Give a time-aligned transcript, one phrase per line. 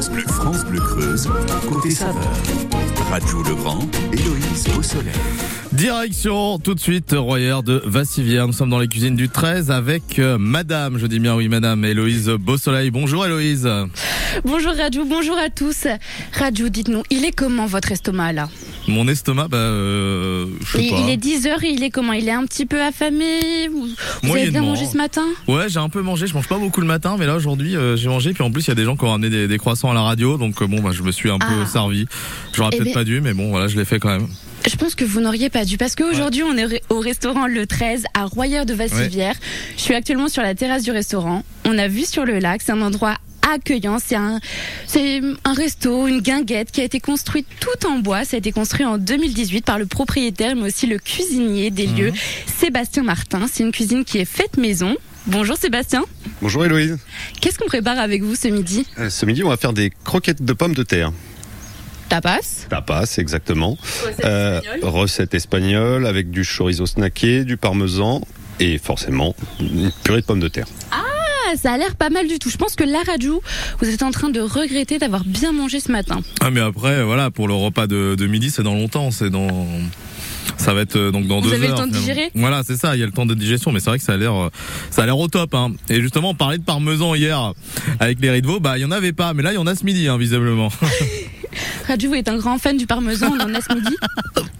[0.00, 1.28] France Bleu, France Bleu Creuse,
[1.68, 2.22] côté saveur.
[3.10, 5.12] Radio Legrand, Héloïse Beausoleil.
[5.72, 8.46] Direction tout de suite Royer de Vassivière.
[8.46, 11.84] Nous sommes dans les cuisines du 13 avec euh, Madame, je dis bien oui Madame
[11.84, 12.90] Héloïse Beausoleil.
[12.90, 13.68] Bonjour Héloïse.
[14.42, 15.86] Bonjour Rajou, bonjour à tous.
[16.32, 18.48] Rajou, dites-nous, il est comment votre estomac là?
[18.90, 20.96] Mon estomac, bah, euh, je sais il, pas.
[21.06, 22.12] il est 10h et il est comment?
[22.12, 23.88] Il est un petit peu affamé Vous,
[24.22, 25.24] vous avez bien mangé ce matin?
[25.48, 26.26] Ouais, j'ai un peu mangé.
[26.26, 28.32] Je mange pas beaucoup le matin, mais là aujourd'hui euh, j'ai mangé.
[28.32, 29.94] Puis en plus il y a des gens qui ont ramené des, des croissants à
[29.94, 31.66] la radio, donc euh, bon, bah, je me suis un peu Ah.
[31.66, 32.06] servi.
[32.52, 34.26] J'aurais Eh peut-être ben- pas dû, mais bon, voilà, je l'ai fait quand même.
[34.70, 38.04] Je pense que vous n'auriez pas dû parce qu'aujourd'hui on est au restaurant Le 13
[38.12, 39.34] à Royer de Vassivière.
[39.76, 41.42] Je suis actuellement sur la terrasse du restaurant.
[41.64, 43.16] On a vu sur le lac, c'est un endroit
[43.52, 44.40] accueillant, c'est un
[44.86, 48.52] c'est un resto, une guinguette qui a été construite tout en bois, ça a été
[48.52, 52.12] construit en 2018 par le propriétaire mais aussi le cuisinier des lieux,
[52.58, 53.46] Sébastien Martin.
[53.52, 54.96] C'est une cuisine qui est faite maison.
[55.26, 56.04] Bonjour Sébastien.
[56.40, 56.98] Bonjour Héloïse.
[57.40, 60.42] Qu'est-ce qu'on prépare avec vous ce midi Euh, Ce midi, on va faire des croquettes
[60.42, 61.12] de pommes de terre.
[62.08, 63.78] Tapas Tapas, exactement.
[64.24, 68.20] Euh, recette espagnole avec du chorizo snacké, du parmesan
[68.58, 70.66] et forcément une purée de pommes de terre.
[71.56, 72.50] Ça a l'air pas mal du tout.
[72.50, 73.40] Je pense que la Rajou,
[73.80, 76.20] vous êtes en train de regretter d'avoir bien mangé ce matin.
[76.40, 79.66] Ah, mais après, voilà, pour le repas de, de midi, c'est dans longtemps, c'est dans.
[80.56, 82.62] Ça va être euh, donc dans Vous deux avez le heures, temps de digérer Voilà,
[82.64, 82.94] c'est ça.
[82.96, 84.48] Il y a le temps de digestion, mais c'est vrai que ça a l'air, euh,
[84.90, 85.54] ça a l'air au top.
[85.54, 85.72] Hein.
[85.88, 87.52] Et justement, on parlait de parmesan hier
[87.98, 88.60] avec les riz de veau.
[88.60, 90.18] Bah, il y en avait pas, mais là, il y en a ce midi, hein,
[90.18, 90.68] visiblement.
[91.88, 93.96] Rajou est un grand fan du parmesan, on en a ce midi.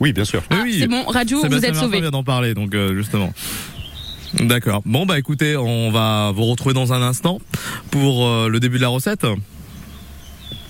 [0.00, 0.42] Oui, bien sûr.
[0.50, 0.77] Oui, Ah, oui.
[0.80, 2.00] c'est bon, Rajou, vous êtes sauvé.
[2.00, 3.33] vient d'en parler, donc euh, justement.
[4.34, 4.83] D'accord.
[4.84, 7.41] Bon bah écoutez, on va vous retrouver dans un instant
[7.91, 9.27] pour euh, le début de la recette.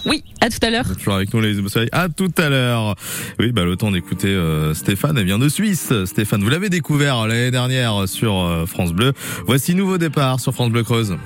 [0.07, 0.87] Oui, à tout à l'heure.
[0.97, 1.91] Toujours avec nous les soleil.
[1.93, 2.95] À tout à l'heure.
[3.39, 5.19] Oui, bah le temps d'écouter euh, Stéphane.
[5.19, 5.93] Elle vient de Suisse.
[6.07, 9.13] Stéphane, vous l'avez découvert l'année dernière sur euh, France Bleu.
[9.47, 11.17] Voici nouveau départ sur France Bleu Creuse.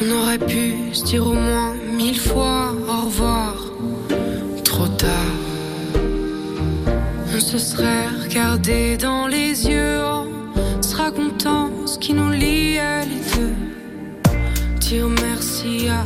[0.00, 3.37] On aurait pu se dire au moins mille fois au revoir.
[7.58, 10.26] Se serait regardé dans les yeux en
[10.80, 13.56] se racontant ce qui nous liait les deux.
[14.78, 16.04] Dire merci à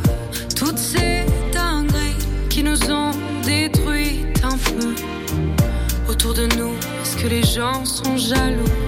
[0.55, 2.17] toutes ces dingueries
[2.49, 3.11] qui nous ont
[3.43, 4.95] détruites un peu.
[6.09, 8.79] Autour de nous, est-ce que les gens sont jaloux?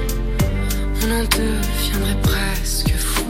[1.03, 3.25] On en deviendrait presque fou.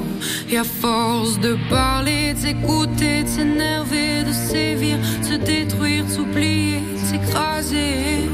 [0.50, 6.10] Et à force de parler, de s'écouter, de s'énerver, de sévir, de se détruire, de
[6.10, 8.30] s'oublier, de s'écraser.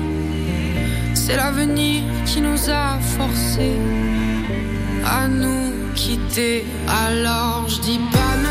[1.32, 3.80] C'est l'avenir qui nous a forcés
[5.06, 6.66] à nous quitter.
[7.06, 8.51] Alors je dis pas non,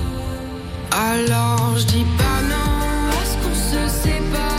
[0.91, 4.50] Alors je dis pas non, est-ce qu'on se sépare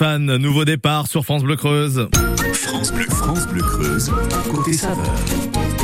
[0.00, 2.08] Stéphane, nouveau départ sur France Bleu Creuse.
[2.54, 4.10] France Bleu, France Bleu Creuse,
[4.50, 5.04] côté saveur.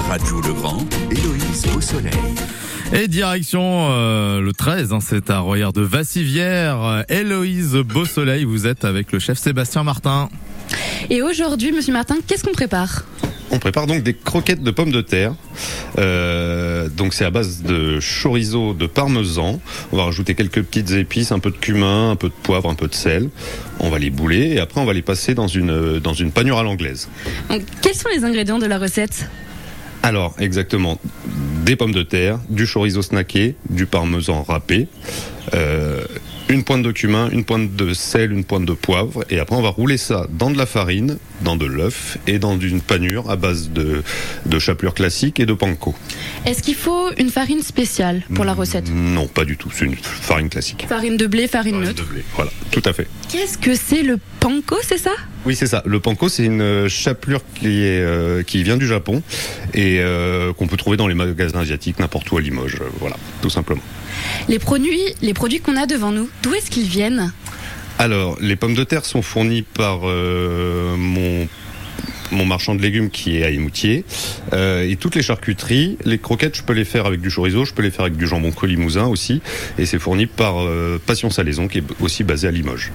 [0.09, 2.15] Radio Legrand, Héloïse au soleil.
[2.95, 7.05] Et direction euh, le 13, hein, c'est à Royère de Vassivière.
[7.11, 10.31] Héloïse Beausoleil, vous êtes avec le chef Sébastien Martin.
[11.11, 13.05] Et aujourd'hui, monsieur Martin, qu'est-ce qu'on prépare?
[13.51, 15.35] On prépare donc des croquettes de pommes de terre.
[15.99, 19.61] Euh, donc c'est à base de chorizo de parmesan.
[19.93, 22.75] On va rajouter quelques petites épices, un peu de cumin, un peu de poivre, un
[22.75, 23.31] peu de sel.
[23.81, 26.59] On va les bouler et après on va les passer dans une, dans une panure
[26.59, 27.09] à l'anglaise.
[27.83, 29.29] Quels sont les ingrédients de la recette?
[30.03, 31.01] Alors, exactement.
[31.65, 34.87] Des pommes de terre, du chorizo snacké, du parmesan râpé,
[35.55, 36.05] euh,
[36.49, 39.25] une pointe de cumin, une pointe de sel, une pointe de poivre.
[39.31, 42.59] Et après, on va rouler ça dans de la farine, dans de l'œuf et dans
[42.59, 44.03] une panure à base de,
[44.47, 45.95] de chapelure classique et de panko.
[46.45, 49.71] Est-ce qu'il faut une farine spéciale pour la recette Non, pas du tout.
[49.75, 50.87] C'est une farine classique.
[50.89, 52.05] Farine de blé, farine Farine neutre.
[52.05, 52.23] de blé.
[52.37, 53.09] Voilà, tout à fait.
[53.29, 55.13] Qu'est-ce que c'est le panko, c'est ça?
[55.47, 55.83] Oui, c'est ça.
[55.85, 59.23] Le panko, c'est une euh, chapelure qui, est, euh, qui vient du Japon
[59.75, 62.77] et euh, qu'on peut trouver dans les magasins asiatiques n'importe où à Limoges.
[62.81, 63.83] Euh, voilà, tout simplement.
[64.49, 67.33] Les produits, les produits qu'on a devant nous, d'où est-ce qu'ils viennent
[67.99, 71.49] Alors, les pommes de terre sont fournies par euh, mon
[72.33, 74.05] mon marchand de légumes qui est à Émoutier
[74.53, 77.75] Euh, et toutes les charcuteries, les croquettes, je peux les faire avec du chorizo, je
[77.75, 79.43] peux les faire avec du jambon colimousin aussi,
[79.77, 82.93] et c'est fourni par euh, Passion Salaison qui est aussi basé à Limoges.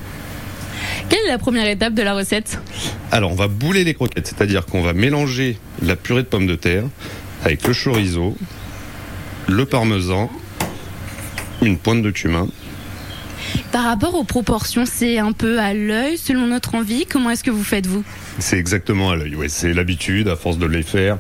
[1.10, 2.60] Quelle est la première étape de la recette
[3.12, 6.56] Alors, on va bouler les croquettes, c'est-à-dire qu'on va mélanger la purée de pommes de
[6.56, 6.86] terre
[7.44, 8.38] avec le chorizo,
[9.50, 10.32] le parmesan,
[11.62, 12.48] une pointe de cumin.
[13.72, 17.06] Par rapport aux proportions, c'est un peu à l'œil, selon notre envie.
[17.06, 18.04] Comment est-ce que vous faites vous?
[18.40, 21.18] C'est exactement à l'œil, ouais, c'est l'habitude, à force de les faire,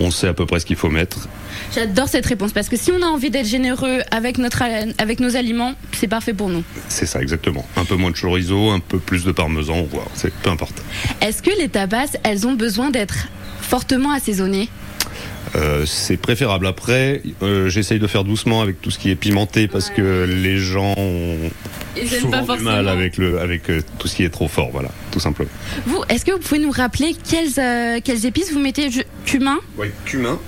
[0.00, 1.28] on sait à peu près ce qu'il faut mettre.
[1.74, 4.62] J'adore cette réponse parce que si on a envie d'être généreux avec notre
[4.98, 6.62] avec nos aliments, c'est parfait pour nous.
[6.88, 7.66] C'est ça, exactement.
[7.76, 10.82] Un peu moins de chorizo, un peu plus de parmesan, on voit, c'est peu importe.
[11.20, 13.28] Est-ce que les tapas, elles ont besoin d'être
[13.60, 14.68] fortement assaisonnées?
[15.54, 16.66] Euh, c'est préférable.
[16.66, 20.56] Après, euh, j'essaye de faire doucement avec tout ce qui est pimenté parce que les
[20.56, 21.36] gens ont
[21.96, 24.48] Ils aiment souvent pas du mal avec, le, avec euh, tout ce qui est trop
[24.48, 25.50] fort, voilà, tout simplement.
[25.86, 29.88] Vous, est-ce que vous pouvez nous rappeler quelles, quelles épices vous mettez Je- Cumin, Oui,
[30.06, 30.38] cumin,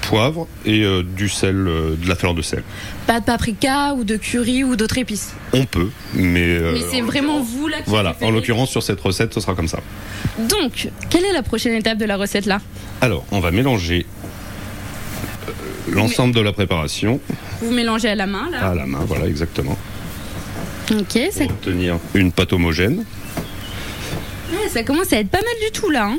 [0.00, 0.82] poivre et
[1.16, 2.62] du sel, de la fleur de sel.
[3.06, 5.34] pas de paprika ou de curry ou d'autres épices?
[5.52, 6.58] On peut, mais...
[6.72, 9.54] Mais c'est en vraiment vous là qui Voilà, en l'occurrence sur cette recette, ce sera
[9.54, 9.80] comme ça.
[10.38, 12.60] Donc, quelle est la prochaine étape de la recette là?
[13.00, 14.06] Alors, on va mélanger
[15.90, 17.20] l'ensemble de la préparation
[17.60, 18.70] Vous mélangez à la main là.
[18.70, 19.76] à la main, voilà, exactement.
[20.90, 23.04] Ok, ça, Pour obtenir une pâte homogène.
[24.52, 26.06] ouais, ça commence à être pas mal du tout là.
[26.06, 26.18] hein.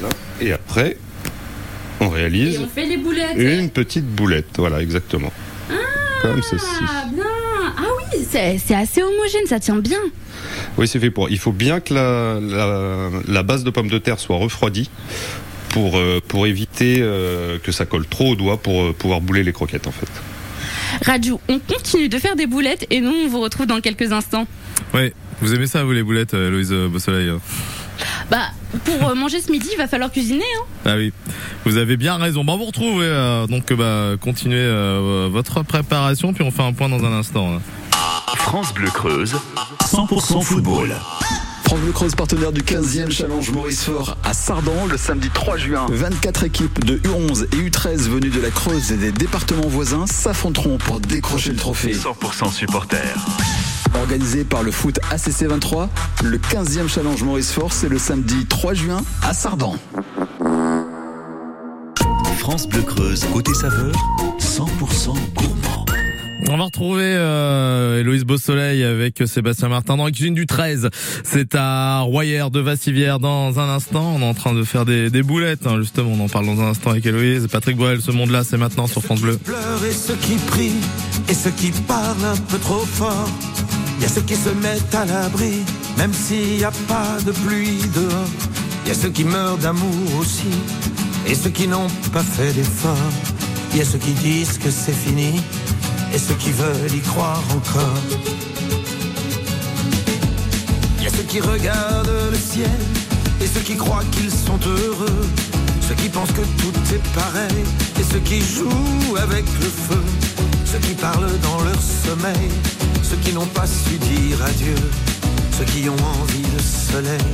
[0.00, 0.14] Voilà.
[0.40, 0.96] Et après,
[2.00, 3.36] on Et réalise on fait les boulettes.
[3.36, 5.32] une petite boulette, voilà, exactement.
[6.22, 6.64] Comme ceci.
[6.88, 7.24] Ah bien
[7.76, 7.82] Ah
[8.14, 9.98] oui, c'est c'est assez homogène, ça tient bien.
[10.78, 11.28] Oui, c'est fait pour.
[11.28, 14.88] Il faut bien que la, la, la base de pommes de terre soit refroidie
[15.74, 19.42] pour, euh, pour éviter euh, que ça colle trop au doigt pour euh, pouvoir bouler
[19.42, 20.06] les croquettes en fait.
[21.04, 24.46] Raju, on continue de faire des boulettes et nous on vous retrouve dans quelques instants.
[24.94, 27.40] Oui, vous aimez ça, vous, les boulettes, euh, euh, Beausoleil hein
[28.30, 28.50] Bah,
[28.84, 30.44] pour euh, manger ce midi, il va falloir cuisiner.
[30.44, 30.64] Hein.
[30.84, 31.12] Ah oui,
[31.64, 32.44] vous avez bien raison.
[32.44, 36.88] Bon, vous retrouvez, euh, donc bah, continuez euh, votre préparation, puis on fait un point
[36.88, 37.54] dans un instant.
[37.56, 37.60] hein.
[38.36, 39.34] France Bleu Creuse,
[39.84, 40.94] 100% football.
[41.64, 45.86] France Bleu Creuse, partenaire du 15e Challenge Maurice Fort à Sardan le samedi 3 juin.
[45.90, 50.78] 24 équipes de U11 et U13 venues de la Creuse et des départements voisins s'affronteront
[50.78, 51.92] pour décrocher le trophée.
[51.94, 53.26] 100% supporters.
[53.94, 55.88] Organisé par le foot ACC 23,
[56.22, 59.76] le 15e Challenge Maurice Fort, c'est le samedi 3 juin à Sardan.
[62.38, 63.94] France Bleu Creuse, côté saveur,
[64.38, 65.73] 100% gourmand.
[66.50, 70.90] On va retrouver euh, Héloïse Beausoleil avec Sébastien Martin dans la cuisine du 13.
[71.22, 74.14] C'est à Royère de Vassivière dans un instant.
[74.16, 76.10] On est en train de faire des, des boulettes, hein, justement.
[76.12, 77.48] On en parle dans un instant avec Héloïse.
[77.50, 79.38] Patrick Boel, ce monde-là, c'est maintenant sur France Bleu.
[79.38, 80.80] pleurent et ceux qui prient
[81.30, 83.28] et ceux qui parlent un peu trop fort.
[83.96, 85.62] Il y a ceux qui se mettent à l'abri,
[85.96, 88.28] même s'il n'y a pas de pluie dehors.
[88.84, 90.50] Il y a ceux qui meurent d'amour aussi
[91.26, 92.98] et ceux qui n'ont pas fait d'effort.
[93.72, 95.40] Il y a ceux qui disent que c'est fini
[96.14, 98.02] et ceux qui veulent y croire encore.
[100.98, 102.78] Il y a ceux qui regardent le ciel
[103.40, 105.26] et ceux qui croient qu'ils sont heureux.
[105.86, 107.64] Ceux qui pensent que tout est pareil
[107.98, 110.02] et ceux qui jouent avec le feu.
[110.64, 112.48] Ceux qui parlent dans leur sommeil,
[113.02, 114.76] ceux qui n'ont pas su dire adieu.
[115.58, 117.28] Ceux qui ont envie de soleil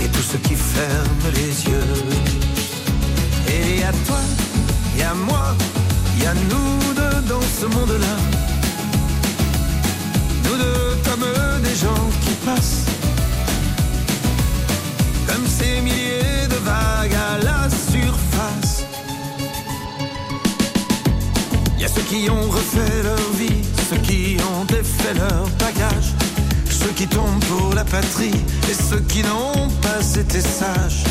[0.00, 1.94] et tous ceux qui ferment les yeux.
[3.48, 4.20] Et à toi,
[4.98, 5.56] et à moi,
[6.28, 8.16] a nous deux dans ce monde-là.
[10.44, 11.26] Nous deux comme
[11.62, 12.84] des gens qui passent
[15.26, 18.84] comme ces milliers de vagues à la surface.
[21.78, 26.10] Y a ceux qui ont refait leur vie, ceux qui ont défait leur bagage,
[26.70, 28.38] ceux qui tombent pour la patrie
[28.70, 31.04] et ceux qui n'ont pas été sages.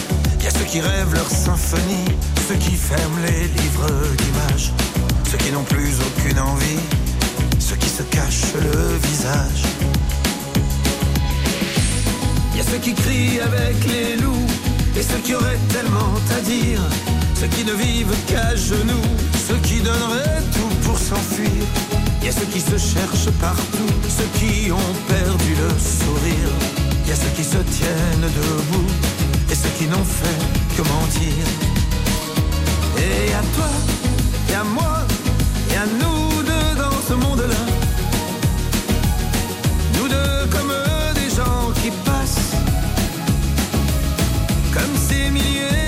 [0.43, 2.09] Y a ceux qui rêvent leur symphonie,
[2.47, 4.71] ceux qui ferment les livres d'images,
[5.29, 6.79] ceux qui n'ont plus aucune envie,
[7.59, 9.63] ceux qui se cachent le visage.
[12.55, 14.47] Y a ceux qui crient avec les loups
[14.95, 16.81] et ceux qui auraient tellement à dire,
[17.35, 19.09] ceux qui ne vivent qu'à genoux,
[19.47, 21.63] ceux qui donneraient tout pour s'enfuir.
[22.23, 26.51] Y a ceux qui se cherchent partout, ceux qui ont perdu le sourire.
[27.07, 28.91] Y a ceux qui se tiennent debout
[29.51, 30.41] et ceux qui n'ont fait
[30.75, 31.45] que mentir.
[32.97, 33.69] Et à toi,
[34.49, 35.07] et à moi,
[35.77, 37.61] à nous deux dans ce monde-là.
[39.95, 40.73] Nous deux comme
[41.13, 42.55] des gens qui passent.
[44.73, 45.86] Comme ces milliers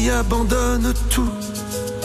[0.00, 1.30] qui abandonnent tout.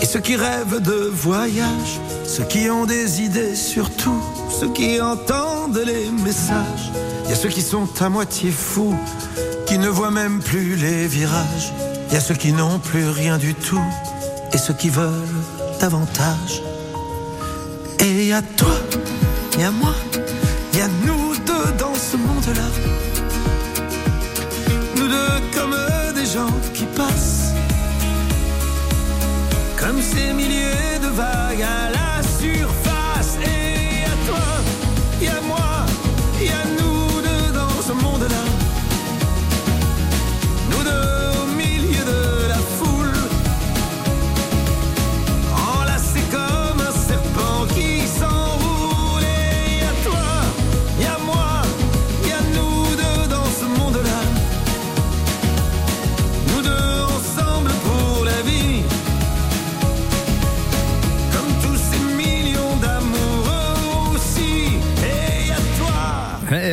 [0.01, 4.21] Et ceux qui rêvent de voyage, ceux qui ont des idées surtout,
[4.59, 6.91] ceux qui entendent les messages.
[7.23, 8.97] Il y a ceux qui sont à moitié fous,
[9.65, 11.73] qui ne voient même plus les virages.
[12.09, 13.87] Il y a ceux qui n'ont plus rien du tout,
[14.51, 15.41] et ceux qui veulent
[15.79, 16.61] davantage.
[17.99, 18.77] Et il y a toi,
[19.53, 19.95] il y a moi,
[20.73, 22.69] il y a nous deux dans ce monde-là.
[24.97, 25.75] Nous deux comme
[26.13, 27.44] des gens qui passent.
[29.85, 32.84] Comme ces milliers de vagues à la surface.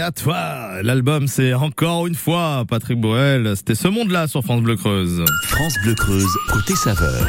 [0.03, 4.77] À toi, l'album c'est encore une fois Patrick Boel, c'était ce monde-là sur France Bleu
[4.77, 5.25] Creuse.
[5.45, 7.27] France Bleu Creuse, côté saveur.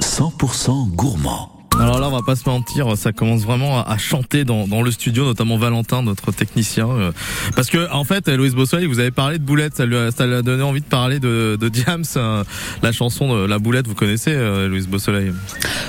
[0.00, 1.61] 100% gourmand.
[1.82, 4.92] Alors là, on va pas se mentir, ça commence vraiment à, chanter dans, dans le
[4.92, 7.10] studio, notamment Valentin, notre technicien, euh,
[7.56, 10.26] parce que en fait, Louise Bossoy, vous avez parlé de Boulette, ça lui a, ça
[10.26, 12.44] lui a donné envie de parler de, de Diams, euh,
[12.82, 15.32] la chanson de La Boulette, vous connaissez euh, Louise Beausoleil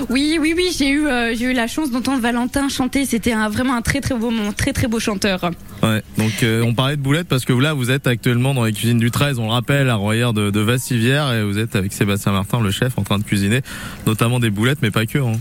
[0.10, 3.06] Oui, oui, oui, j'ai eu, euh, j'ai eu la chance d'entendre Valentin chanter.
[3.06, 5.52] C'était un, vraiment un très très beau moment, très très beau chanteur.
[5.84, 6.02] Ouais.
[6.18, 8.98] Donc euh, on parlait de Boulette parce que là, vous êtes actuellement dans les cuisines
[8.98, 12.32] du 13, on le rappelle, à Royer de, de Vassivière, et vous êtes avec Sébastien
[12.32, 13.62] Martin, le chef, en train de cuisiner,
[14.08, 15.20] notamment des boulettes, mais pas que.
[15.20, 15.34] Hein.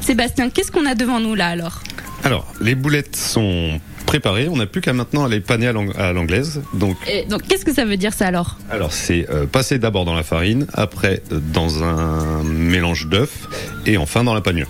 [0.00, 1.82] Sébastien, qu'est-ce qu'on a devant nous là alors
[2.24, 4.48] Alors, les boulettes sont préparées.
[4.48, 6.62] On n'a plus qu'à maintenant les paner à l'ang- à l'anglaise.
[6.74, 10.04] Donc, Et Donc qu'est-ce que ça veut dire ça alors alors c'est euh, passer d'abord
[10.04, 13.48] dans la farine, après euh, dans un mélange d'œufs
[13.86, 14.68] et enfin dans la panure.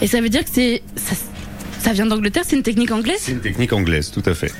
[0.00, 1.14] Et ça veut dire que c'est ça,
[1.80, 3.18] ça vient d'Angleterre, c'est une technique anglaise?
[3.20, 4.52] C'est une technique anglaise, tout à fait.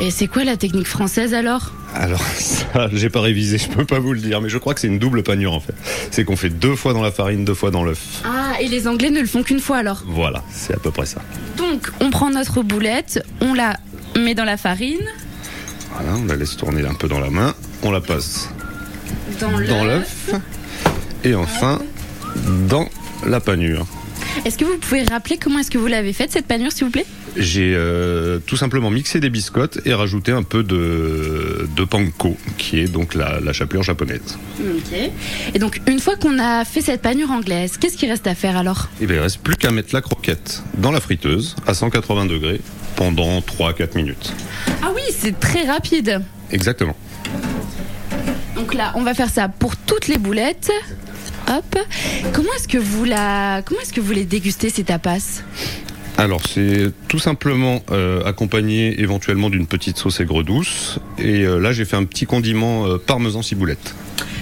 [0.00, 1.72] Et c'est quoi la technique française alors?
[1.94, 4.80] Alors ça, j'ai pas révisé, je peux pas vous le dire, mais je crois que
[4.80, 5.74] c'est une double panure en fait.
[6.10, 8.22] C'est qu'on fait deux fois dans la farine, deux fois dans l'œuf.
[8.24, 10.02] Ah, et les Anglais ne le font qu'une fois alors?
[10.06, 11.20] Voilà, c'est à peu près ça.
[11.56, 13.76] Donc on prend notre boulette, on la
[14.16, 14.98] met dans la farine,
[15.94, 18.48] Voilà, on la laisse tourner un peu dans la main, on la passe
[19.40, 20.28] dans dans l'œuf.
[20.30, 20.40] l'œuf
[21.24, 21.80] et enfin
[22.68, 22.88] dans
[23.26, 23.86] la panure.
[24.44, 26.92] Est-ce que vous pouvez rappeler comment est-ce que vous l'avez faite cette panure s'il vous
[26.92, 27.06] plaît?
[27.38, 32.80] J'ai euh, tout simplement mixé des biscottes et rajouté un peu de, de panko, qui
[32.80, 34.38] est donc la, la chapelure japonaise.
[34.60, 35.10] Ok.
[35.54, 38.56] Et donc une fois qu'on a fait cette panure anglaise, qu'est-ce qu'il reste à faire
[38.56, 38.88] alors?
[39.00, 42.60] Et bien, il reste plus qu'à mettre la croquette dans la friteuse à 180 degrés
[42.96, 44.32] pendant 3-4 minutes.
[44.82, 46.20] Ah oui, c'est très rapide.
[46.50, 46.96] Exactement.
[48.56, 50.72] Donc là, on va faire ça pour toutes les boulettes.
[51.48, 51.78] Hop.
[52.32, 55.42] Comment est-ce que vous la comment est-ce que vous les dégustez ces tapas?
[56.18, 60.98] Alors, c'est tout simplement euh, accompagné éventuellement d'une petite sauce aigre douce.
[61.16, 63.94] Et euh, là, j'ai fait un petit condiment euh, parmesan ciboulette.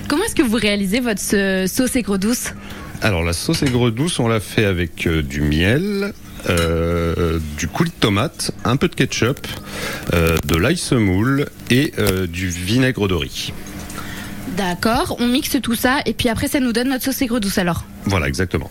[0.08, 1.20] Comment est-ce que vous réalisez votre
[1.68, 2.54] sauce aigre douce?
[3.02, 6.14] Alors, la sauce aigre douce, on l'a fait avec du miel,
[6.48, 9.46] euh, du coulis de tomate, un peu de ketchup,
[10.14, 13.52] euh, de l'ail semoule et euh, du vinaigre de riz.
[14.56, 17.58] D'accord, on mixe tout ça et puis après ça nous donne notre sauce aigre douce
[17.58, 17.84] alors?
[18.06, 18.70] Voilà, exactement.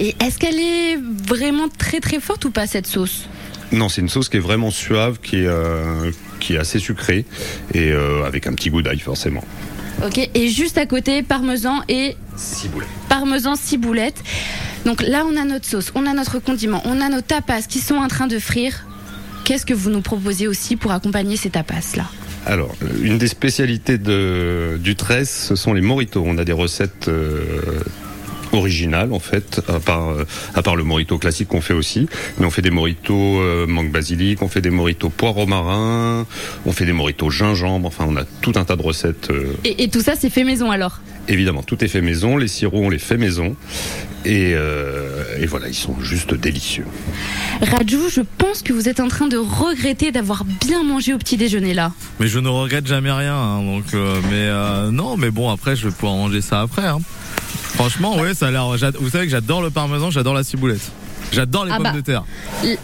[0.00, 3.28] Et est-ce qu'elle est vraiment très très forte ou pas cette sauce?
[3.72, 7.24] Non, c'est une sauce qui est vraiment suave, qui est, euh, qui est assez sucrée
[7.74, 9.44] et euh, avec un petit goût d'ail forcément.
[10.04, 12.88] Ok, et juste à côté, parmesan et Ciboulette.
[13.08, 14.22] parmesan ciboulette.
[14.86, 17.80] Donc là, on a notre sauce, on a notre condiment, on a nos tapas qui
[17.80, 18.86] sont en train de frire.
[19.44, 22.04] Qu'est-ce que vous nous proposez aussi pour accompagner ces tapas-là?
[22.46, 26.22] Alors, euh, une des spécialités de, du 13, ce sont les moritos.
[26.24, 27.42] On a des recettes euh,
[28.58, 30.24] originales, en fait, à part, euh,
[30.54, 32.08] à part le morito classique qu'on fait aussi.
[32.38, 36.26] Mais on fait des moritos euh, mangue basilic, on fait des moritos poireaux marins,
[36.66, 37.86] on fait des moritos gingembre.
[37.88, 39.30] Enfin, on a tout un tas de recettes.
[39.30, 41.00] euh, et, et tout ça, c'est fait maison alors?
[41.28, 42.36] Évidemment, tout est fait maison.
[42.36, 43.54] Les sirops, on les fait maison.
[44.24, 46.86] Et, euh, et voilà, ils sont juste délicieux.
[47.62, 51.36] Rajou, je pense que vous êtes en train de regretter d'avoir bien mangé au petit
[51.36, 51.92] déjeuner là.
[52.18, 53.34] Mais je ne regrette jamais rien.
[53.36, 56.86] hein, donc, euh, mais euh, non, mais bon, après, je vais pouvoir manger ça après.
[56.86, 56.98] hein.
[57.74, 58.66] Franchement, ouais, ça a l'air.
[59.00, 60.90] Vous savez que j'adore le parmesan, j'adore la ciboulette.
[61.30, 61.92] J'adore les Ah pommes bah.
[61.92, 62.24] de terre.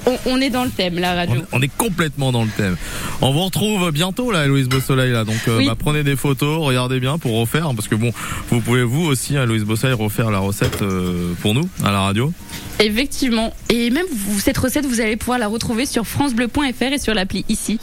[0.06, 1.42] On, on est dans le thème On, Rajou.
[1.52, 2.76] on est complètement dans le thème.
[3.22, 5.24] On vous retrouve bientôt là, Louise Beausoleil là.
[5.24, 8.10] Donc euh, bah, prenez des photos, regardez bien pour refaire, parce que bon,
[8.50, 12.00] vous pouvez vous aussi, hein, Louise Beausoleil, refaire la recette euh, pour nous à la
[12.00, 12.32] radio.
[12.80, 13.54] Effectivement.
[13.70, 17.46] Et même vous, cette recette, vous allez pouvoir la retrouver sur francebleu.fr et sur l'appli
[17.48, 17.78] ici.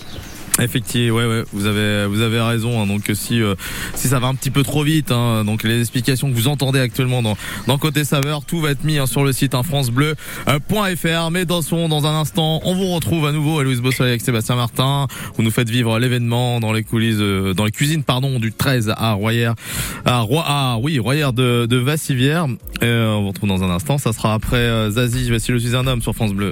[0.62, 2.82] Effectivement, ouais, vous avez, vous avez raison.
[2.82, 3.56] hein, donc si, euh,
[3.96, 6.80] si ça va un petit peu trop vite, hein, donc les explications que vous entendez
[6.80, 7.36] actuellement dans,
[7.68, 11.32] dans côté saveur, tout va être mis hein, sur le site hein, francebleu.fr.
[11.32, 14.22] Mais dans son, dans un instant, on vous retrouve à nouveau à Louise Bossoy avec
[14.22, 15.08] Sébastien Martin.
[15.36, 18.94] Vous nous faites vivre l'événement dans les coulisses, euh, dans les cuisines, pardon, du 13
[18.96, 19.52] à Royer,
[20.06, 22.46] à Roi, ah oui, Royer de, de Vassivière.
[22.84, 23.98] Euh, on vous retrouve dans un instant.
[23.98, 26.52] Ça sera après euh, Zazie, Voici je suis un homme sur France Bleu.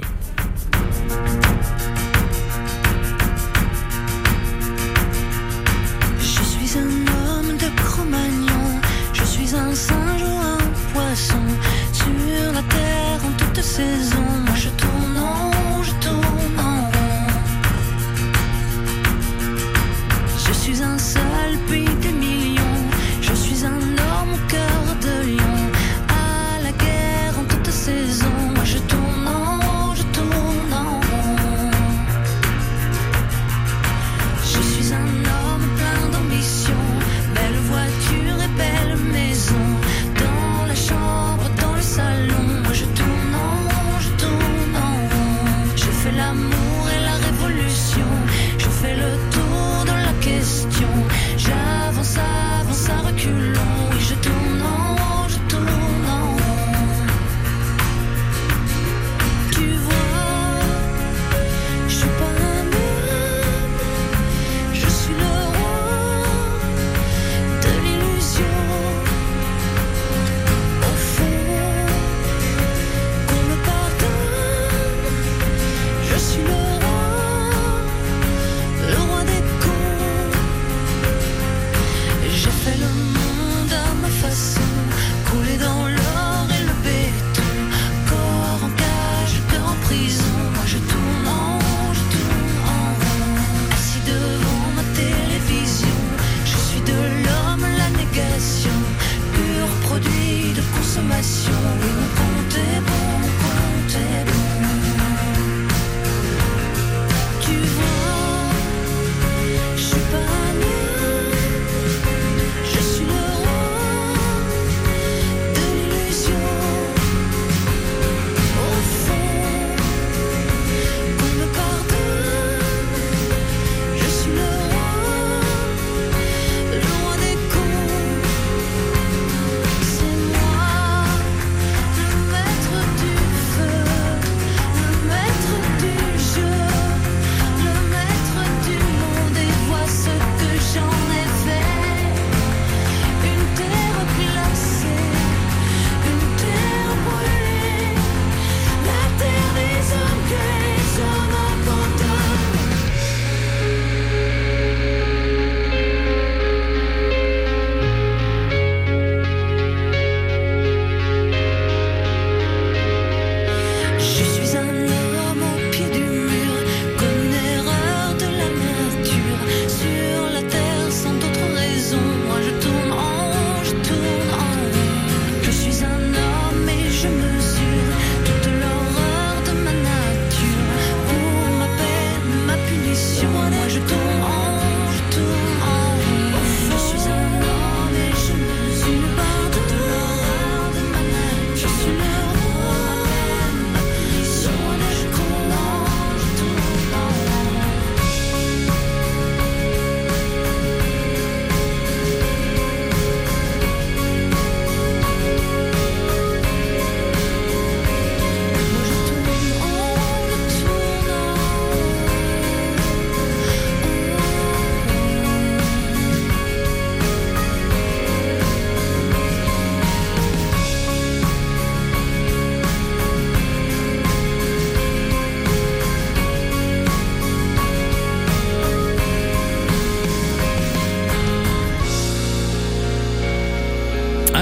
[100.90, 101.52] Consommation.
[101.80, 102.99] Oui, mon compte est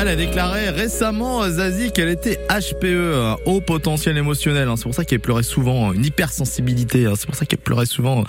[0.08, 4.66] Elle a déclaré récemment, Zazie, qu'elle était HPE, haut potentiel émotionnel.
[4.66, 4.76] hein.
[4.76, 7.04] C'est pour ça qu'elle pleurait souvent, une hypersensibilité.
[7.04, 7.12] hein.
[7.14, 8.24] C'est pour ça qu'elle pleurait souvent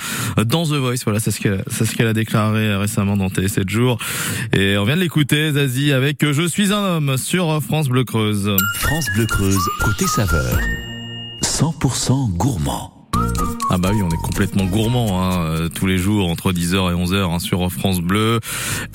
[0.45, 0.97] dans The Voice.
[1.05, 3.97] Voilà, c'est ce qu'elle, a déclaré récemment dans Télé 7 jours.
[4.51, 8.51] Et on vient de l'écouter, Zazie, avec Je suis un homme sur France Bleu Creuse.
[8.81, 10.59] France Bleu Creuse, côté saveur.
[11.41, 12.98] 100% gourmand.
[13.71, 16.95] Ah bah oui, on est complètement gourmand hein, euh, tous les jours entre 10h et
[16.95, 18.39] 11h hein, sur France Bleu.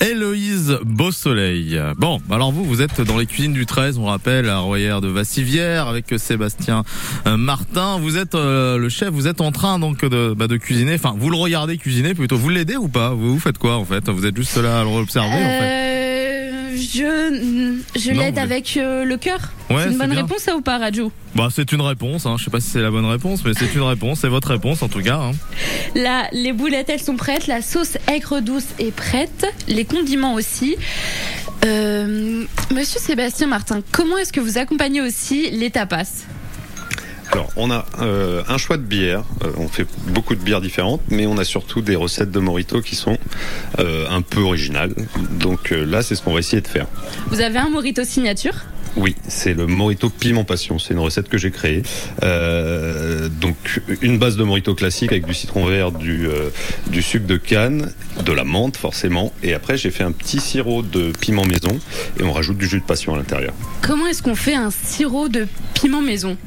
[0.01, 1.81] Héloïse Beausoleil.
[1.97, 5.07] Bon, alors vous, vous êtes dans les cuisines du 13, on rappelle, à Royère de
[5.07, 6.83] Vassivière avec Sébastien
[7.25, 7.99] euh, Martin.
[7.99, 10.95] Vous êtes euh, le chef, vous êtes en train donc de, bah, de cuisiner.
[10.95, 12.37] Enfin, vous le regardez cuisiner plutôt.
[12.37, 13.11] Vous l'aidez ou pas?
[13.11, 14.09] Vous, vous faites quoi en fait?
[14.09, 15.63] Vous êtes juste là à l'observer en fait?
[15.63, 15.84] Euh,
[16.75, 19.39] je je l'aide avec euh, le cœur.
[19.69, 20.21] Ouais, c'est une bonne bien.
[20.21, 22.35] réponse ça ou pas, Raju Bah c'est une réponse, hein.
[22.37, 24.81] je sais pas si c'est la bonne réponse, mais c'est une réponse, c'est votre réponse
[24.83, 25.17] en tout cas.
[25.17, 25.31] Hein.
[25.95, 27.47] Là, les boulettes, elles sont prêtes.
[27.47, 29.45] La sauce aigre douce est prête.
[29.67, 30.75] Les condiments aussi.
[31.65, 36.25] Euh, Monsieur Sébastien Martin, comment est-ce que vous accompagnez aussi les tapas?
[37.35, 39.25] Alors, on a euh, un choix de bière.
[39.43, 42.79] Euh, on fait beaucoup de bières différentes, mais on a surtout des recettes de Morito
[42.79, 43.17] qui sont
[43.77, 44.93] euh, un peu originales.
[45.31, 46.87] Donc là, c'est ce qu'on va essayer de faire.
[47.27, 48.53] Vous avez un morito signature?
[48.97, 50.79] Oui, c'est le Morito Piment Passion.
[50.79, 51.83] C'est une recette que j'ai créée.
[52.23, 56.49] Euh, donc, une base de Morito classique avec du citron vert, du, euh,
[56.87, 57.91] du sucre de canne,
[58.23, 59.33] de la menthe forcément.
[59.43, 61.77] Et après, j'ai fait un petit sirop de piment maison
[62.19, 63.53] et on rajoute du jus de passion à l'intérieur.
[63.81, 66.37] Comment est-ce qu'on fait un sirop de piment maison?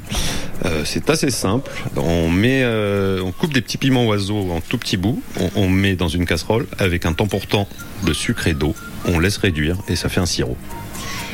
[0.64, 1.70] Euh, c'est assez simple.
[1.96, 5.22] On met, euh, on coupe des petits piments oiseaux en tout petits bouts.
[5.38, 7.68] On, on met dans une casserole avec un temps pour temps
[8.04, 8.74] de sucre et d'eau.
[9.04, 10.56] On laisse réduire et ça fait un sirop.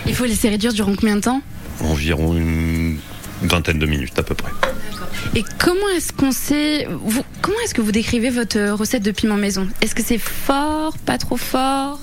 [0.06, 1.42] Il faut laisser réduire durant combien de temps
[1.80, 2.98] Environ une
[3.42, 4.52] vingtaine de minutes à peu près.
[5.34, 9.36] Et comment est-ce qu'on sait vous, Comment est-ce que vous décrivez votre recette de piment
[9.36, 11.98] maison Est-ce que c'est fort, pas trop fort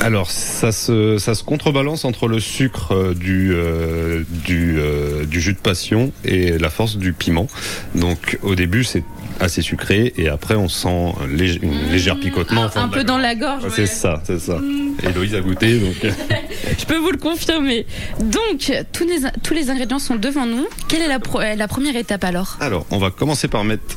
[0.00, 5.40] Alors ça se, ça se contrebalance entre le sucre euh, du, euh, du, euh, du
[5.40, 7.46] jus de passion et la force du piment.
[7.94, 9.04] Donc au début c'est
[9.40, 10.88] assez sucré et après on sent
[11.20, 12.64] un léger- une légère picotement.
[12.74, 13.64] un, un peu la dans la gorge.
[13.64, 13.70] ouais.
[13.74, 14.58] C'est ça, c'est ça.
[15.02, 15.94] Héloïse a goûté donc.
[16.78, 17.86] Je peux vous le confirmer.
[18.20, 20.66] Donc, tous les, tous les ingrédients sont devant nous.
[20.88, 22.56] Quelle est la, pro- la première étape alors?
[22.60, 23.96] Alors, on va commencer par mettre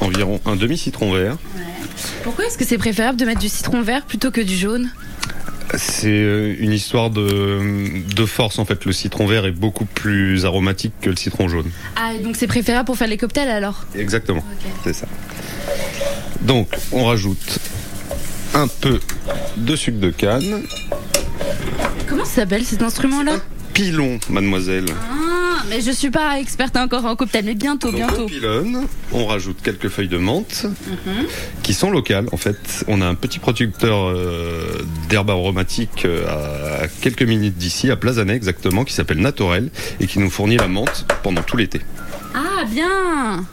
[0.00, 1.36] environ un demi-citron vert.
[2.24, 4.90] Pourquoi est-ce que c'est préférable de mettre du citron vert plutôt que du jaune?
[5.74, 7.60] C'est euh, une histoire de,
[8.14, 8.84] de force en fait.
[8.84, 11.70] Le citron vert est beaucoup plus aromatique que le citron jaune.
[11.96, 13.86] Ah, et donc c'est préférable pour faire les cocktails alors?
[13.96, 14.44] Exactement,
[14.84, 15.06] c'est ça.
[16.42, 17.58] Donc, on rajoute
[18.54, 19.00] un peu
[19.56, 20.62] de sucre de canne.
[22.08, 23.36] Comment ça s'appelle cet instrument-là?
[23.72, 24.86] Pilon, mademoiselle.
[24.90, 25.31] Ah,
[25.72, 28.22] mais je suis pas experte encore en cocktail, mais bientôt, Donc, bientôt.
[28.24, 31.26] on pilonne, on rajoute quelques feuilles de menthe Mhm.
[31.62, 32.26] qui sont locales.
[32.32, 37.90] En fait, on a un petit producteur euh, d'herbes aromatiques euh, à quelques minutes d'ici,
[37.90, 41.80] à Plazanet exactement, qui s'appelle Naturel et qui nous fournit la menthe pendant tout l'été.
[42.34, 43.44] Ah, bien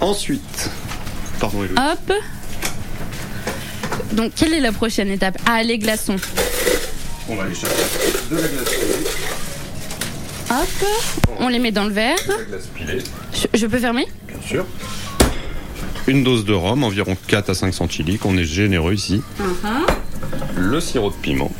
[0.00, 0.70] Ensuite,
[1.40, 1.78] pardon, Héloïse.
[1.78, 2.12] Hop
[4.12, 5.38] donc, quelle est la prochaine étape?
[5.46, 6.16] Ah, les glaçons.
[7.28, 7.74] on va aller chercher
[8.30, 9.04] de la pilée,
[10.50, 10.86] Hop,
[11.40, 12.16] on les met dans le verre.
[13.32, 14.06] Je, je peux fermer?
[14.28, 14.66] Bien sûr.
[16.06, 18.26] Une dose de rhum, environ 4 à 5 centilitres.
[18.26, 19.22] On est généreux ici.
[20.56, 21.50] Le sirop de piment,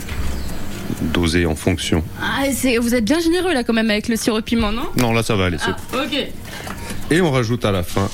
[1.00, 2.04] dosé en fonction.
[2.20, 2.42] ah,
[2.80, 4.84] Vous êtes bien généreux là quand même avec le sirop de piment, non?
[4.96, 5.56] Non, là ça va aller.
[5.58, 6.28] c'est Ah, ok.
[7.10, 8.08] Et on rajoute à la fin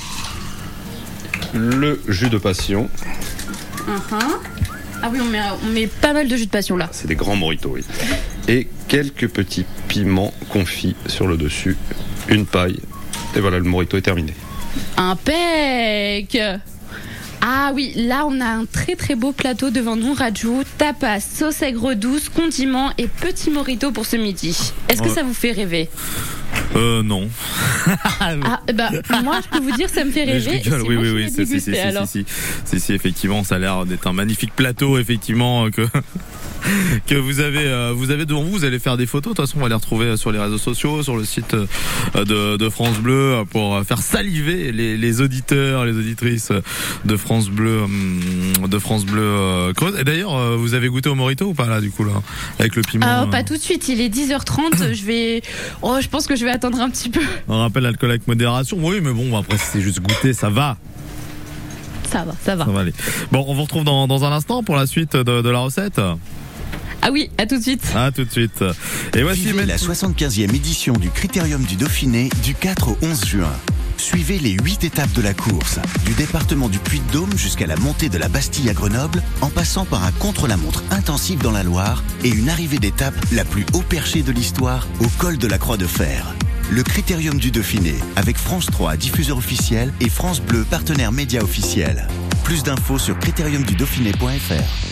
[1.53, 2.89] le jus de passion.
[5.03, 6.87] Ah oui, on met, on met pas mal de jus de passion là.
[6.91, 7.83] C'est des grands moritos, oui.
[8.51, 11.77] Et quelques petits piments confits sur le dessus.
[12.27, 12.79] Une paille.
[13.33, 14.33] Et voilà, le morito est terminé.
[14.97, 16.37] Impec
[17.39, 21.61] Ah oui, là on a un très très beau plateau devant nous, Raju, tapas, sauce
[21.61, 24.73] aigre douce, condiments et petit morito pour ce midi.
[24.89, 25.15] Est-ce que Ouais.
[25.15, 25.89] ça vous fait rêver?
[26.75, 27.29] Euh non.
[28.19, 28.89] Ah bah
[29.23, 30.57] moi je peux vous dire ça me fait rêver.
[30.57, 32.07] rigole, oui, moi oui, oui, l'ai si, si, si, si, alors.
[32.07, 32.25] si,
[32.65, 35.81] si, si, effectivement, ça a l'air d'être un magnifique plateau, effectivement, que
[37.07, 38.51] que vous avez, euh, vous avez devant vous.
[38.51, 39.33] Vous allez faire des photos.
[39.33, 42.25] De toute façon, on va les retrouver sur les réseaux sociaux, sur le site euh,
[42.25, 46.51] de, de France Bleu, euh, pour euh, faire saliver les, les auditeurs, les auditrices
[47.05, 48.21] de France Bleu, hum,
[48.67, 49.97] de France Bleu euh, Creuse.
[49.99, 52.13] Et d'ailleurs, euh, vous avez goûté au Morito ou pas là, du coup là,
[52.59, 55.41] avec le piment Ah, euh, pas tout de suite, il est 10h30, je vais
[55.81, 57.21] oh, je pense que je vais attendre un petit peu.
[57.47, 58.77] On rappelle l'alcool avec modération.
[58.81, 60.77] Oui, mais bon, après, si c'est juste goûter, ça va.
[62.11, 62.65] Ça va, ça va.
[62.65, 62.93] Ça va aller.
[63.31, 65.99] Bon, on vous retrouve dans, dans un instant pour la suite de, de la recette.
[67.03, 67.83] Ah oui, à tout de suite.
[67.95, 68.63] À tout de suite.
[69.15, 73.25] Et voici Vivez la maintenant- 75e édition du Critérium du Dauphiné du 4 au 11
[73.25, 73.51] juin.
[73.97, 78.17] Suivez les 8 étapes de la course, du département du Puy-de-Dôme jusqu'à la montée de
[78.17, 82.49] la Bastille à Grenoble, en passant par un contre-la-montre intensif dans la Loire et une
[82.49, 86.33] arrivée d'étape la plus haut perchée de l'histoire au col de la Croix de Fer.
[86.71, 92.07] Le Critérium du Dauphiné, avec France 3, diffuseur officiel, et France Bleu, partenaire média officiel.
[92.45, 94.91] Plus d'infos sur critériumdudauphiné.fr.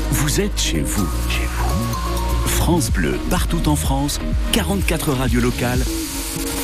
[0.11, 1.07] Vous êtes chez vous.
[1.29, 2.47] Chez vous.
[2.47, 4.19] France Bleu, partout en France,
[4.51, 5.81] 44 radios locales,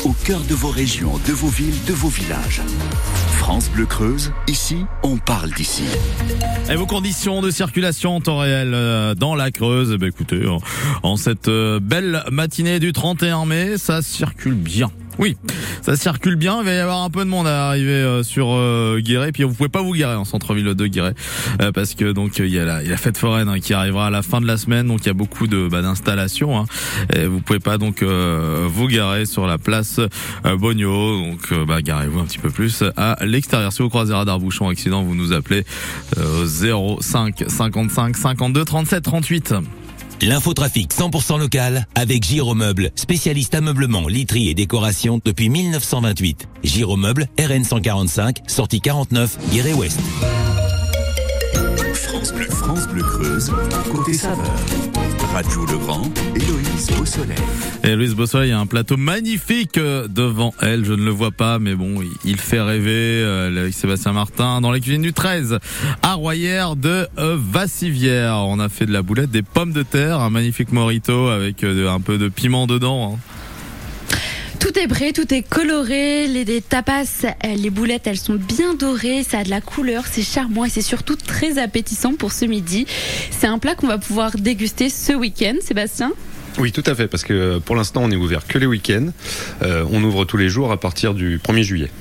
[0.03, 2.61] au cœur de vos régions, de vos villes, de vos villages.
[3.37, 5.85] France Bleu Creuse, ici, on parle d'ici.
[6.69, 10.43] Et vos conditions de circulation en temps réel euh, dans la Creuse, eh ben écoutez,
[11.01, 14.91] en, cette euh, belle matinée du 31 mai, ça circule bien.
[15.19, 15.35] Oui,
[15.81, 16.59] ça circule bien.
[16.59, 19.31] Il va y avoir un peu de monde à arriver euh, sur euh, Guéret.
[19.31, 21.13] Puis vous pouvez pas vous garer en centre-ville de Guéret
[21.61, 24.21] euh, parce que donc il y a la, fête foraine hein, qui arrivera à la
[24.21, 24.87] fin de la semaine.
[24.87, 26.59] Donc il y a beaucoup de bah, d'installations.
[26.59, 26.65] Hein,
[27.15, 29.99] et vous pouvez pas donc vous garer sur la place
[30.43, 31.21] Bogno.
[31.21, 33.73] Donc bah, garez-vous un petit peu plus à l'extérieur.
[33.73, 35.65] Si vous croisez radar bouchon accident, vous nous appelez
[36.17, 39.53] euh, 05 55 52 37 38.
[40.21, 46.47] L'infotrafic 100% local avec Giromeuble, spécialiste ameublement, literie et décoration depuis 1928.
[46.63, 49.99] Giromeuble, RN 145, sortie 49, Guéret-Ouest.
[52.07, 53.51] France Bleu, France Bleu Creuse,
[53.91, 54.45] côté saveur.
[55.33, 57.37] Rajou Legrand, Héloïse Beausoleil.
[57.83, 60.83] Louise Bossoy a un plateau magnifique euh, devant elle.
[60.85, 64.71] Je ne le vois pas, mais bon, il- fait rêver euh, avec Sébastien Martin dans
[64.71, 65.59] les cuisines du 13
[66.01, 68.35] à Royère de euh, Vassivière.
[68.47, 71.99] On a fait de la boulette, des pommes de terre, un magnifique morito avec un
[71.99, 73.15] peu de piment dedans.
[73.15, 73.19] hein.
[74.59, 76.27] Tout est prêt, tout est coloré.
[76.27, 79.23] Les, les tapas, euh, les boulettes, elles sont bien dorées.
[79.23, 82.85] Ça a de la couleur, c'est charmant et c'est surtout très appétissant pour ce midi.
[83.31, 86.11] C'est un plat qu'on va pouvoir déguster ce week-end, Sébastien?
[86.59, 89.09] Oui, tout à fait, parce que pour l'instant, on est ouvert que les week-ends.
[89.61, 91.91] Euh, on ouvre tous les jours à partir du 1er juillet.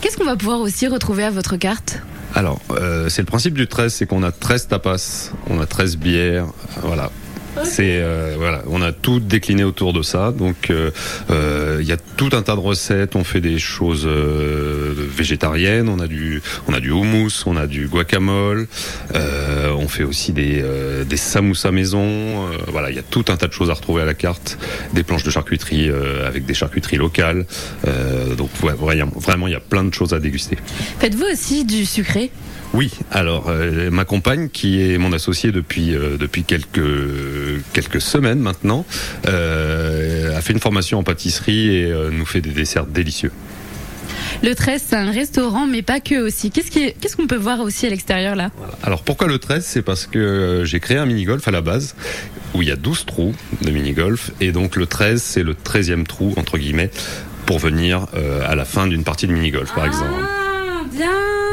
[0.00, 2.00] Qu'est-ce qu'on va pouvoir aussi retrouver à votre carte?
[2.34, 5.96] Alors, euh, c'est le principe du 13, c'est qu'on a 13 tapas, on a 13
[5.96, 6.46] bières,
[6.82, 7.12] voilà.
[7.62, 10.32] C'est euh, voilà, on a tout décliné autour de ça.
[10.32, 10.90] Donc euh,
[11.30, 13.16] euh, il y a tout un tas de recettes.
[13.16, 15.88] On fait des choses euh, végétariennes.
[15.88, 18.66] On a du on a du houmous, on a du guacamole.
[19.14, 20.64] On fait aussi des
[21.06, 22.48] des samoussas maison.
[22.68, 24.58] Voilà, il y a tout un tas de choses à retrouver à la carte.
[24.92, 25.90] Des planches de charcuterie
[26.26, 27.46] avec des charcuteries locales.
[28.36, 28.74] Donc ouais,
[29.16, 30.58] vraiment il y a plein de choses à déguster.
[30.98, 32.30] Faites-vous aussi du sucré?
[32.74, 36.82] Oui, alors euh, ma compagne, qui est mon associée depuis euh, depuis quelques
[37.72, 38.84] quelques semaines maintenant,
[39.28, 43.30] euh, a fait une formation en pâtisserie et nous fait des desserts délicieux.
[44.42, 46.50] Le 13, c'est un restaurant, mais pas que aussi.
[46.50, 48.50] Qu'est-ce qui est- qu'est-ce qu'on peut voir aussi à l'extérieur là?
[48.82, 51.94] Alors pourquoi le 13 C'est parce que j'ai créé un mini-golf à la base
[52.54, 56.04] où il y a 12 trous de mini-golf et donc le 13 c'est le 13e
[56.04, 56.90] trou entre guillemets
[57.46, 58.06] pour venir
[58.46, 60.10] à la fin d'une partie de mini-golf par exemple.
[60.24, 61.43] Ah, bien Ah,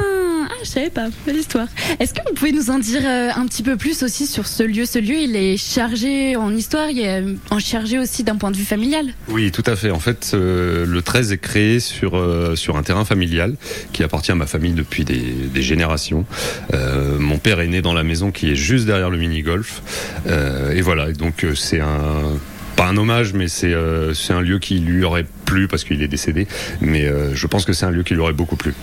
[0.63, 1.67] je savais pas, belle histoire.
[1.99, 4.63] Est-ce que vous pouvez nous en dire euh, un petit peu plus aussi sur ce
[4.63, 4.85] lieu?
[4.85, 8.51] Ce lieu, il est chargé en histoire, il est euh, en chargé aussi d'un point
[8.51, 9.13] de vue familial?
[9.29, 9.91] Oui, tout à fait.
[9.91, 12.11] En fait, euh, le 13 est créé sur
[12.55, 13.55] sur un terrain familial
[13.93, 16.25] qui appartient à ma famille depuis des, générations.
[17.19, 19.81] Mon père est né dans la maison qui est juste derrière le mini golf.
[20.27, 21.11] Euh, et voilà.
[21.11, 22.39] Donc c'est un
[22.75, 26.47] pas un hommage, mais c'est un lieu qui lui aurait plu parce qu'il est décédé.
[26.81, 28.73] Mais je pense que c'est un lieu qui lui aurait beaucoup plu.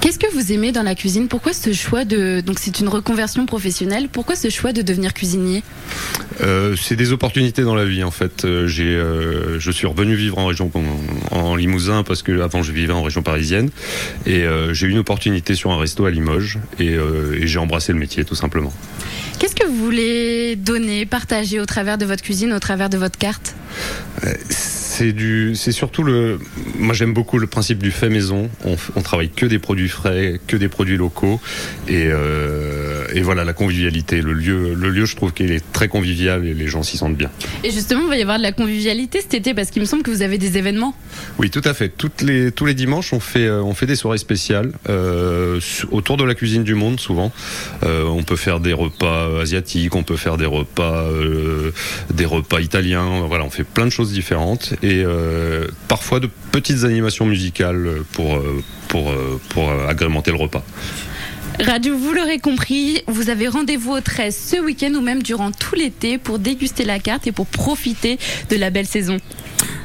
[0.00, 3.44] Qu'est-ce que vous aimez dans la cuisine Pourquoi ce choix de donc c'est une reconversion
[3.44, 5.62] professionnelle Pourquoi ce choix de devenir cuisinier
[6.40, 8.46] Euh, c'est des opportunités dans la vie en fait.
[8.46, 10.70] Euh, j'ai, euh, je suis revenu vivre en région
[11.30, 13.68] en, Limousin parce que avant je vivais en région parisienne
[14.24, 17.58] et euh, j'ai eu une opportunité sur un resto à Limoges et, euh, et j'ai
[17.58, 18.72] embrassé le métier tout simplement.
[19.40, 23.18] Qu'est-ce que vous voulez donner, partager au travers de votre cuisine, au travers de votre
[23.18, 23.54] carte?
[24.24, 26.38] Euh, C'est du, c'est surtout le.
[26.78, 28.50] Moi, j'aime beaucoup le principe du fait maison.
[28.66, 31.40] On, on travaille que des produits frais, que des produits locaux,
[31.88, 34.20] et, euh, et voilà la convivialité.
[34.20, 37.16] Le lieu, le lieu, je trouve qu'il est très convivial et les gens s'y sentent
[37.16, 37.30] bien.
[37.64, 40.02] Et justement, il va y avoir de la convivialité cet été parce qu'il me semble
[40.02, 40.94] que vous avez des événements.
[41.38, 41.88] Oui, tout à fait.
[41.88, 45.60] Toutes les, tous les dimanches, on fait, euh, on fait des soirées spéciales euh,
[45.92, 47.32] autour de la cuisine du monde, souvent.
[47.84, 51.72] Euh, on peut faire des repas asiatiques, on peut faire des repas, euh,
[52.12, 53.24] des repas italiens.
[53.26, 58.36] Voilà, on fait plein de choses différentes et euh, parfois de petites animations musicales pour,
[58.36, 60.64] euh, pour, euh, pour euh, agrémenter le repas.
[61.58, 65.74] Radio, vous l'aurez compris, vous avez rendez-vous au 13 ce week-end ou même durant tout
[65.74, 69.18] l'été pour déguster la carte et pour profiter de la belle saison.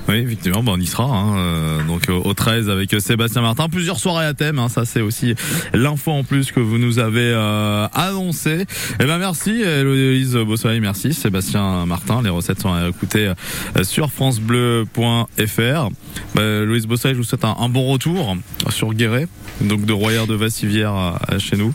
[0.08, 1.06] Oui, effectivement, bah, on y sera.
[1.06, 3.70] Hein, euh, donc au au 13 avec euh, Sébastien Martin.
[3.70, 4.60] Plusieurs soirées à thème.
[4.60, 5.36] Hein, ça, c'est aussi
[5.74, 8.66] l'info en plus que vous nous avez euh, annoncé.
[9.00, 10.80] Eh ben merci, Héloïse Beausoleil.
[10.80, 12.22] Merci, Sébastien Martin.
[12.22, 13.34] Les recettes sont à écouter
[13.78, 15.90] euh, sur francebleu.fr.
[16.34, 18.36] Bah, Louise Beausoleil, je vous souhaite un, bon retour
[18.70, 19.28] sur Guéret,
[19.62, 21.74] donc de Royer de Vassivière chez nous.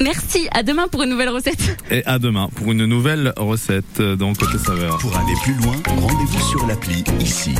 [0.00, 1.76] Merci, à demain pour une nouvelle recette.
[1.90, 4.98] Et à demain pour une nouvelle recette dans Côté Saveur.
[4.98, 7.54] Pour aller plus loin, rendez-vous sur l'appli ICI,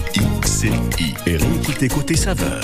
[0.44, 2.60] ICI et réécoutez Côté Saveur.